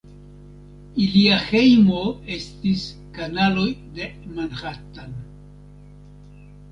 Ilia 1.01 1.35
hejmo 1.49 1.99
estis 2.35 2.85
kanaloj 3.17 3.65
de 3.99 4.07
Manhattan. 4.39 5.13